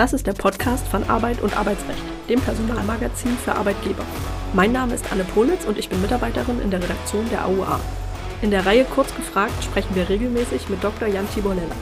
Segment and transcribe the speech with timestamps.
[0.00, 4.02] Das ist der Podcast von Arbeit und Arbeitsrecht, dem Personalmagazin für Arbeitgeber.
[4.54, 7.78] Mein Name ist Anne Politz und ich bin Mitarbeiterin in der Redaktion der AUA.
[8.40, 11.06] In der Reihe Kurz gefragt sprechen wir regelmäßig mit Dr.
[11.06, 11.76] Jan Tiborella.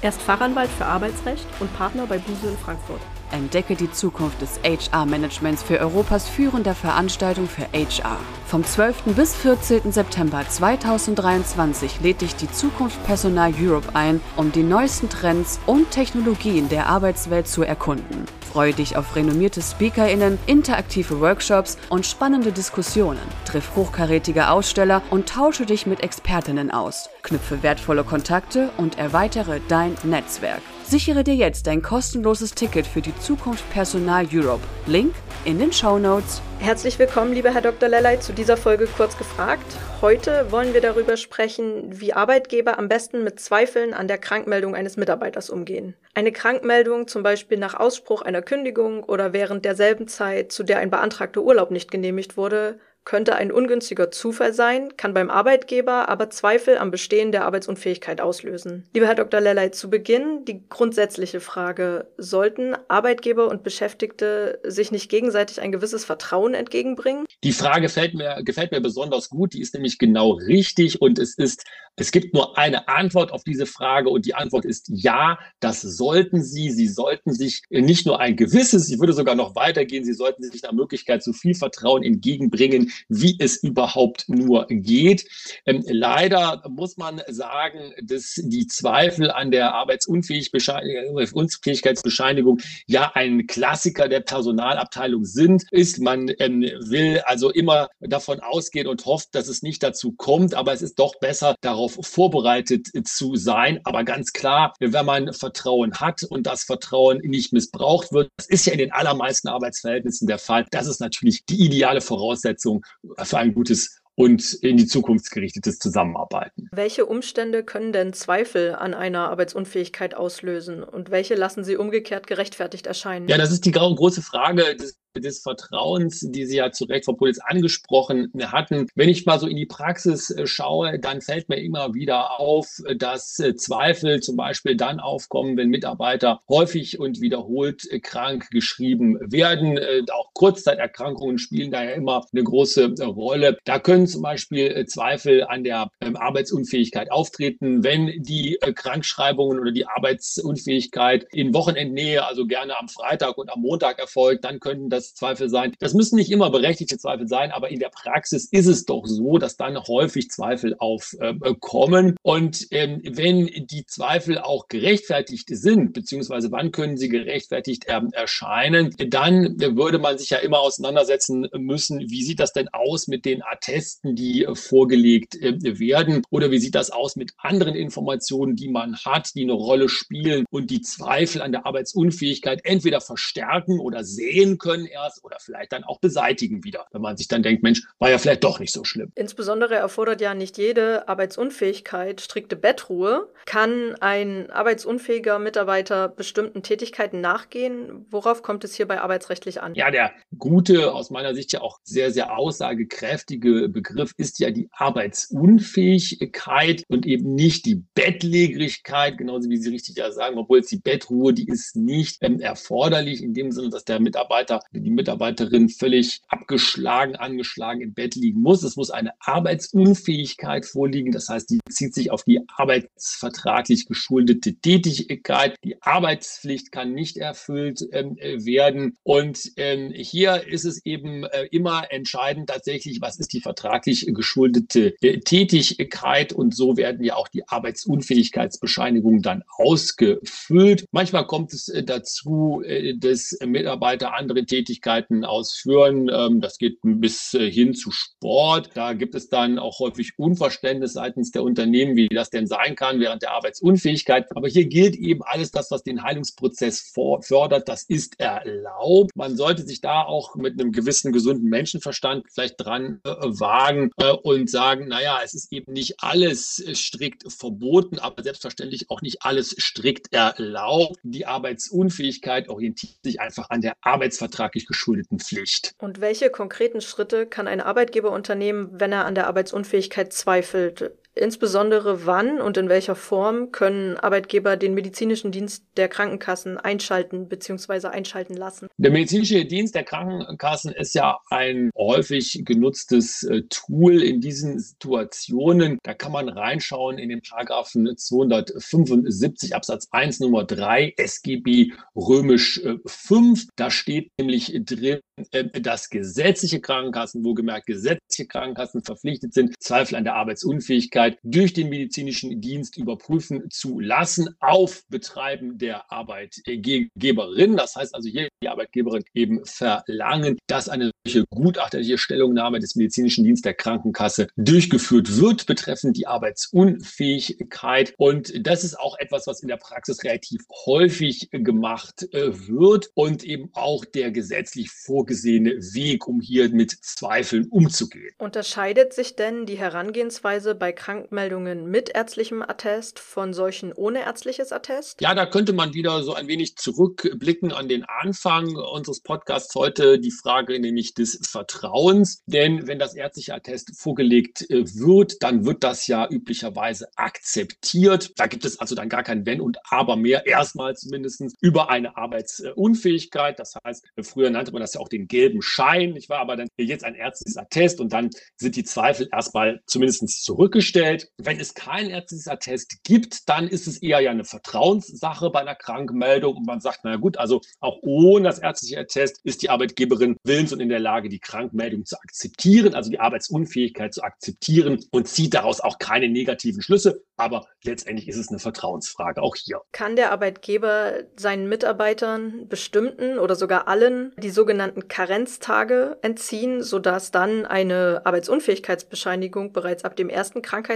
[0.00, 3.02] Er ist Fachanwalt für Arbeitsrecht und Partner bei Buse in Frankfurt.
[3.32, 8.16] Entdecke die Zukunft des HR-Managements für Europas führender Veranstaltung für HR.
[8.46, 9.14] Vom 12.
[9.16, 9.92] bis 14.
[9.92, 16.68] September 2023 lädt dich die Zukunft Personal Europe ein, um die neuesten Trends und Technologien
[16.68, 18.26] der Arbeitswelt zu erkunden.
[18.52, 23.20] Freue dich auf renommierte SpeakerInnen, interaktive Workshops und spannende Diskussionen.
[23.44, 27.10] Triff hochkarätige Aussteller und tausche dich mit Expertinnen aus.
[27.22, 30.62] Knüpfe wertvolle Kontakte und erweitere dein Netzwerk.
[30.90, 34.64] Sichere dir jetzt dein kostenloses Ticket für die Zukunft Personal Europe.
[34.88, 36.42] Link in den Show Notes.
[36.58, 37.88] Herzlich willkommen, lieber Herr Dr.
[37.88, 39.64] Lellay, zu dieser Folge kurz gefragt.
[40.00, 44.96] Heute wollen wir darüber sprechen, wie Arbeitgeber am besten mit Zweifeln an der Krankmeldung eines
[44.96, 45.94] Mitarbeiters umgehen.
[46.14, 50.90] Eine Krankmeldung zum Beispiel nach Ausspruch einer Kündigung oder während derselben Zeit, zu der ein
[50.90, 56.78] beantragter Urlaub nicht genehmigt wurde, könnte ein ungünstiger Zufall sein, kann beim Arbeitgeber aber Zweifel
[56.78, 58.86] am Bestehen der Arbeitsunfähigkeit auslösen.
[58.94, 59.40] Lieber Herr Dr.
[59.40, 66.04] Lellay, zu Beginn die grundsätzliche Frage, sollten Arbeitgeber und Beschäftigte sich nicht gegenseitig ein gewisses
[66.04, 67.26] Vertrauen entgegenbringen?
[67.42, 71.36] Die Frage gefällt mir, gefällt mir besonders gut, die ist nämlich genau richtig und es
[71.36, 71.64] ist,
[71.96, 76.42] es gibt nur eine Antwort auf diese Frage und die Antwort ist ja, das sollten
[76.42, 76.70] Sie.
[76.70, 80.62] Sie sollten sich nicht nur ein gewisses, ich würde sogar noch weitergehen, Sie sollten sich
[80.62, 85.26] nach Möglichkeit so viel Vertrauen entgegenbringen, wie es überhaupt nur geht.
[85.66, 94.20] Ähm, leider muss man sagen, dass die Zweifel an der Arbeitsunfähigkeitsbescheinigung ja ein Klassiker der
[94.20, 96.00] Personalabteilung sind, ist.
[96.00, 100.72] Man ähm, will also immer davon ausgehen und hofft, dass es nicht dazu kommt, aber
[100.72, 103.80] es ist doch besser, darauf vorbereitet zu sein.
[103.84, 108.66] Aber ganz klar, wenn man Vertrauen hat und das Vertrauen nicht missbraucht wird, das ist
[108.66, 112.79] ja in den allermeisten Arbeitsverhältnissen der Fall, das ist natürlich die ideale Voraussetzung,
[113.22, 116.68] für ein gutes und in die Zukunft gerichtetes Zusammenarbeiten.
[116.72, 122.86] Welche Umstände können denn Zweifel an einer Arbeitsunfähigkeit auslösen und welche lassen sie umgekehrt gerechtfertigt
[122.86, 123.28] erscheinen?
[123.28, 127.14] Ja, das ist die große Frage des des Vertrauens, die Sie ja zu Recht, Frau
[127.14, 128.86] Pulis, angesprochen hatten.
[128.94, 132.80] Wenn ich mal so in die Praxis äh, schaue, dann fällt mir immer wieder auf,
[132.96, 139.18] dass äh, Zweifel zum Beispiel dann aufkommen, wenn Mitarbeiter häufig und wiederholt äh, krank geschrieben
[139.20, 139.78] werden.
[140.12, 143.58] Auch Kurzzeiterkrankungen spielen da ja immer eine große Rolle.
[143.64, 149.86] Da können zum Beispiel Zweifel an der ähm, Arbeitsunfähigkeit auftreten, wenn die Krankschreibungen oder die
[149.86, 155.14] Arbeitsunfähigkeit in Wochenendnähe, also gerne am Freitag und am Montag erfolgt, dann könnten das das
[155.14, 155.74] Zweifel sein.
[155.78, 159.38] Das müssen nicht immer berechtigte Zweifel sein, aber in der Praxis ist es doch so,
[159.38, 162.08] dass dann häufig Zweifel aufkommen.
[162.10, 168.00] Äh, und ähm, wenn die Zweifel auch gerechtfertigt sind, beziehungsweise wann können sie gerechtfertigt äh,
[168.12, 173.24] erscheinen, dann würde man sich ja immer auseinandersetzen müssen, wie sieht das denn aus mit
[173.24, 178.56] den Attesten, die äh, vorgelegt äh, werden oder wie sieht das aus mit anderen Informationen,
[178.56, 183.80] die man hat, die eine Rolle spielen und die Zweifel an der Arbeitsunfähigkeit entweder verstärken
[183.80, 187.62] oder sehen können erst oder vielleicht dann auch beseitigen wieder, wenn man sich dann denkt,
[187.62, 189.12] Mensch, war ja vielleicht doch nicht so schlimm.
[189.14, 193.28] Insbesondere erfordert ja nicht jede Arbeitsunfähigkeit strikte Bettruhe.
[193.46, 198.06] Kann ein arbeitsunfähiger Mitarbeiter bestimmten Tätigkeiten nachgehen?
[198.10, 199.74] Worauf kommt es hierbei arbeitsrechtlich an?
[199.74, 204.68] Ja, der gute, aus meiner Sicht ja auch sehr, sehr aussagekräftige Begriff ist ja die
[204.72, 210.78] Arbeitsunfähigkeit und eben nicht die Bettlägerigkeit, genauso wie Sie richtig ja sagen, obwohl es die
[210.78, 216.20] Bettruhe, die ist nicht ähm, erforderlich in dem Sinne, dass der Mitarbeiter die Mitarbeiterin völlig
[216.28, 218.62] abgeschlagen, angeschlagen im Bett liegen muss.
[218.62, 221.12] Es muss eine Arbeitsunfähigkeit vorliegen.
[221.12, 225.56] Das heißt, die zieht sich auf die arbeitsvertraglich geschuldete Tätigkeit.
[225.64, 228.96] Die Arbeitspflicht kann nicht erfüllt ähm, werden.
[229.02, 234.94] Und ähm, hier ist es eben äh, immer entscheidend tatsächlich, was ist die vertraglich geschuldete
[235.02, 236.32] äh, Tätigkeit.
[236.32, 240.86] Und so werden ja auch die Arbeitsunfähigkeitsbescheinigungen dann ausgefüllt.
[240.90, 246.08] Manchmal kommt es äh, dazu, äh, dass Mitarbeiter andere Tätigkeiten Tätigkeiten ausführen.
[246.12, 248.70] Ähm, das geht bis äh, hin zu Sport.
[248.74, 253.00] Da gibt es dann auch häufig Unverständnis seitens der Unternehmen, wie das denn sein kann
[253.00, 254.26] während der Arbeitsunfähigkeit.
[254.36, 259.10] Aber hier gilt eben alles das, was den Heilungsprozess fördert, das ist erlaubt.
[259.14, 264.12] Man sollte sich da auch mit einem gewissen gesunden Menschenverstand vielleicht dran äh, wagen äh,
[264.12, 269.54] und sagen, naja, es ist eben nicht alles strikt verboten, aber selbstverständlich auch nicht alles
[269.58, 270.98] strikt erlaubt.
[271.02, 275.74] Die Arbeitsunfähigkeit orientiert sich einfach an der Arbeitsvertrag vertraglich geschuldeten Pflicht.
[275.78, 280.92] Und welche konkreten Schritte kann ein Arbeitgeber unternehmen, wenn er an der Arbeitsunfähigkeit zweifelt?
[281.20, 287.88] Insbesondere wann und in welcher Form können Arbeitgeber den medizinischen Dienst der Krankenkassen einschalten bzw.
[287.88, 288.68] einschalten lassen?
[288.78, 295.78] Der medizinische Dienst der Krankenkassen ist ja ein häufig genutztes äh, Tool in diesen Situationen.
[295.82, 303.42] Da kann man reinschauen in den Paragraphen 275 Absatz 1 Nummer 3 SGB römisch 5.
[303.42, 305.00] Äh, da steht nämlich drin,
[305.32, 311.52] äh, dass gesetzliche Krankenkassen, wo gemerkt gesetzliche Krankenkassen verpflichtet sind, Zweifel an der Arbeitsunfähigkeit durch
[311.52, 317.56] den medizinischen Dienst überprüfen zu lassen auf Betreiben der Arbeitgeberin.
[317.56, 323.24] Das heißt also hier die Arbeitgeberin eben verlangen, dass eine solche gutachterliche Stellungnahme des medizinischen
[323.24, 327.94] Dienstes der Krankenkasse durchgeführt wird betreffend die Arbeitsunfähigkeit.
[327.96, 333.24] Und das ist auch etwas, was in der Praxis relativ häufig gemacht äh, wird und
[333.24, 338.14] eben auch der gesetzlich vorgesehene Weg, um hier mit Zweifeln umzugehen.
[338.18, 345.00] Unterscheidet sich denn die Herangehensweise bei Krankmeldungen mit ärztlichem Attest von solchen ohne ärztliches Attest?
[345.00, 350.00] Ja, da könnte man wieder so ein wenig zurückblicken an den Anfang unseres Podcasts heute,
[350.00, 352.24] die Frage nämlich des Vertrauens.
[352.26, 358.10] Denn wenn das ärztliche Attest vorgelegt äh, wird, dann wird das ja üblicherweise akzeptiert.
[358.16, 361.96] Da gibt es also dann gar kein Wenn und Aber mehr, erstmal zumindest über eine
[361.96, 363.38] Arbeitsunfähigkeit.
[363.38, 365.94] Das heißt, früher nannte man das ja auch den gelben Schein.
[365.94, 370.24] Ich war aber dann jetzt ein ärztliches Attest und dann sind die Zweifel erstmal zumindest
[370.24, 370.79] zurückgestellt.
[371.18, 375.54] Wenn es kein ärztliches Attest gibt, dann ist es eher ja eine Vertrauenssache bei einer
[375.54, 380.16] Krankmeldung und man sagt, na gut, also auch ohne das ärztliche Attest ist die Arbeitgeberin
[380.24, 385.08] willens und in der Lage, die Krankmeldung zu akzeptieren, also die Arbeitsunfähigkeit zu akzeptieren und
[385.08, 387.02] zieht daraus auch keine negativen Schlüsse.
[387.16, 389.60] Aber letztendlich ist es eine Vertrauensfrage, auch hier.
[389.72, 397.44] Kann der Arbeitgeber seinen Mitarbeitern bestimmten oder sogar allen die sogenannten Karenztage entziehen, sodass dann
[397.44, 400.69] eine Arbeitsunfähigkeitsbescheinigung bereits ab dem ersten Krankheitstag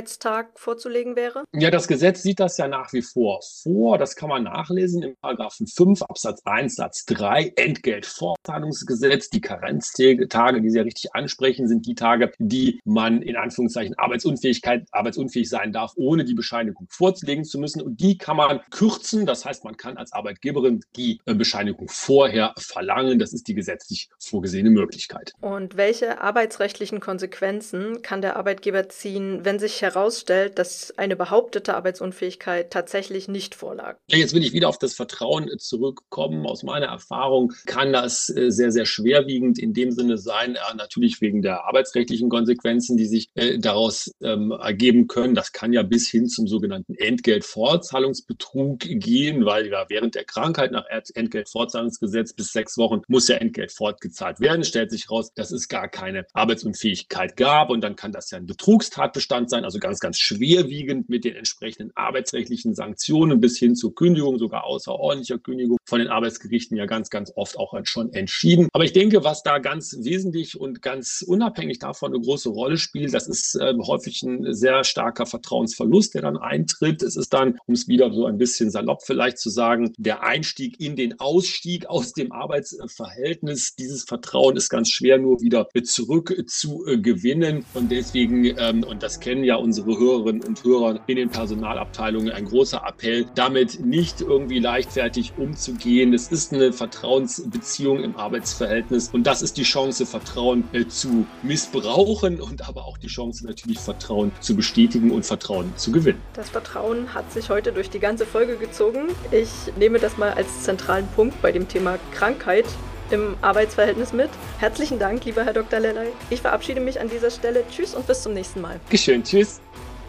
[0.55, 1.44] vorzulegen wäre?
[1.52, 3.99] Ja, das Gesetz sieht das ja nach wie vor vor.
[3.99, 9.31] Das kann man nachlesen im Paragraphen 5 Absatz 1 Satz 3 Entgeltvorzahlungsgesetz.
[9.31, 14.87] Die Karenztage, die Sie ja richtig ansprechen, sind die Tage, die man in Anführungszeichen Arbeitsunfähigkeit,
[14.93, 17.82] arbeitsunfähig sein darf, ohne die Bescheinigung vorzulegen zu müssen.
[17.82, 19.26] Und die kann man kürzen.
[19.26, 23.19] Das heißt, man kann als Arbeitgeberin die äh, Bescheinigung vorher verlangen.
[23.19, 25.32] Das ist die gesetzlich vorgesehene Möglichkeit.
[25.41, 32.73] Und welche arbeitsrechtlichen Konsequenzen kann der Arbeitgeber ziehen, wenn sich herausstellt, dass eine behauptete Arbeitsunfähigkeit
[32.73, 33.99] tatsächlich nicht vorlag?
[34.07, 36.47] Jetzt will ich wieder auf das Vertrauen zurückkommen.
[36.47, 41.43] Aus meiner Erfahrung kann das äh, sehr, sehr schwerwiegend in dem Sinne sein, natürlich wegen
[41.43, 45.35] der arbeitsrechtlichen Konsequenzen, die sich äh, daraus ähm, ergeben können.
[45.35, 50.87] Das kann ja bis hin zum sogenannten Entgeltvorzahlungsbetrug gehen, weil ja während der Krankheit nach
[51.15, 54.65] Entgeltvorzahlungsgesetz bis sechs Wochen muss ja Entgelt fortgezahlt werden.
[54.65, 58.47] Stellt sich raus, dass es gar keine Arbeitsunfähigkeit gab und dann kann das ja ein
[58.47, 64.38] Betrugstatbestand sein, also ganz, ganz schwerwiegend mit den entsprechenden arbeitsrechtlichen Sanktionen bis hin zur Kündigung,
[64.38, 68.69] sogar außerordentlicher Kündigung von den Arbeitsgerichten ja ganz, ganz oft auch schon entschieden.
[68.73, 73.12] Aber ich denke, was da ganz wesentlich und ganz unabhängig davon eine große Rolle spielt,
[73.15, 77.03] das ist äh, häufig ein sehr starker Vertrauensverlust, der dann eintritt.
[77.03, 80.81] Es ist dann, um es wieder so ein bisschen salopp vielleicht zu sagen, der Einstieg
[80.81, 83.75] in den Ausstieg aus dem Arbeitsverhältnis.
[83.77, 87.65] Dieses Vertrauen ist ganz schwer nur wieder zurück zu äh, gewinnen.
[87.75, 92.44] Und deswegen, ähm, und das kennen ja unsere Hörerinnen und Hörer in den Personalabteilungen, ein
[92.44, 96.13] großer Appell, damit nicht irgendwie leichtfertig umzugehen.
[96.13, 102.41] Es ist eine Vertrauensbeziehung im Arbeitsverhältnis und das ist die Chance, Vertrauen äh, zu missbrauchen
[102.41, 106.21] und aber auch die Chance, natürlich Vertrauen zu bestätigen und Vertrauen zu gewinnen.
[106.35, 109.09] Das Vertrauen hat sich heute durch die ganze Folge gezogen.
[109.31, 112.67] Ich nehme das mal als zentralen Punkt bei dem Thema Krankheit
[113.15, 114.29] im Arbeitsverhältnis mit.
[114.59, 115.79] Herzlichen Dank, lieber Herr Dr.
[115.79, 116.09] Lellay.
[116.31, 117.65] Ich verabschiede mich an dieser Stelle.
[117.71, 118.81] Tschüss und bis zum nächsten Mal.
[118.91, 119.61] Geschön, tschüss.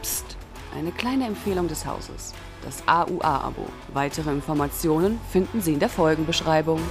[0.01, 0.35] Psst,
[0.75, 2.33] eine kleine Empfehlung des Hauses.
[2.63, 3.67] Das AUA-Abo.
[3.93, 6.81] Weitere Informationen finden Sie in der Folgenbeschreibung.